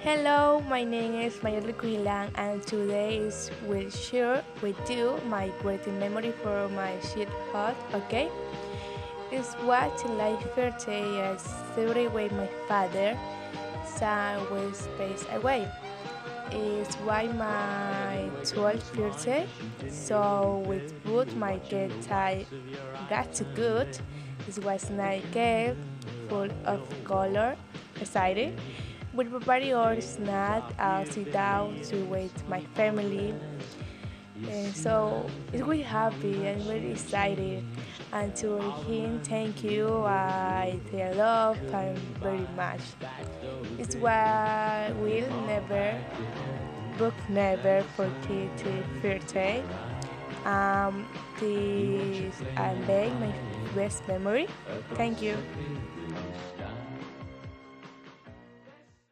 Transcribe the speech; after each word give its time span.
Hello, 0.00 0.60
my 0.68 0.84
name 0.84 1.14
is 1.14 1.42
Mayerly 1.42 1.72
Kuhilang 1.72 2.30
and 2.36 2.62
today 2.62 3.18
is 3.18 3.50
will 3.66 3.90
share 3.90 4.44
with 4.62 4.78
you 4.88 5.18
my 5.26 5.50
greatest 5.60 5.90
memory 5.98 6.30
for 6.40 6.68
my 6.68 6.94
childhood, 7.02 7.74
okay? 7.92 8.30
It's 9.32 9.54
what 9.66 9.90
life 10.10 10.38
birthday 10.54 11.02
as 11.20 11.42
celebrate 11.74 12.30
my 12.30 12.46
father, 12.68 13.18
son 13.98 14.38
was 14.52 14.86
passed 14.96 15.26
away. 15.34 15.66
It's 16.52 16.94
why 17.02 17.26
my 17.34 18.30
12th 18.46 18.78
eh? 18.78 18.96
birthday, 18.96 19.48
so 19.90 20.62
with 20.68 20.94
both 21.02 21.34
my 21.34 21.58
get 21.68 21.90
I 22.08 22.46
got 23.10 23.34
good. 23.56 23.98
It 24.46 24.64
was 24.64 24.90
nice 24.90 25.74
full 26.28 26.50
of 26.64 26.86
color, 27.02 27.56
excited. 28.00 28.54
We 29.14 29.24
prepare 29.24 30.00
snack, 30.00 30.62
I'll 30.78 31.06
sit 31.06 31.32
down 31.32 31.80
to 31.84 32.04
wait 32.04 32.32
my 32.48 32.60
family. 32.74 33.34
And 34.48 34.74
so 34.76 35.26
it's 35.52 35.62
really 35.62 35.82
happy 35.82 36.46
and 36.46 36.62
very 36.62 36.92
excited. 36.92 37.64
And 38.12 38.34
to 38.36 38.60
him, 38.86 39.20
thank 39.24 39.64
you. 39.64 40.04
I 40.04 40.78
say 40.90 41.12
love 41.14 41.56
him 41.56 41.96
very 42.22 42.46
much. 42.54 42.80
It's 43.78 43.96
why 43.96 44.92
we'll 45.00 45.28
never, 45.46 45.98
book 46.96 47.14
never 47.28 47.82
forget 47.96 48.56
the 48.58 48.84
birthday. 49.02 49.64
Um, 50.44 51.08
this 51.40 52.34
I 52.56 52.74
make 52.86 53.12
my 53.18 53.34
best 53.74 54.06
memory. 54.06 54.46
Thank 54.94 55.20
you. 55.20 55.36